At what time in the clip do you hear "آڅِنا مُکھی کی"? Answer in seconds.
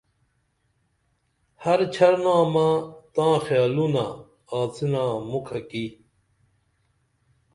4.59-5.85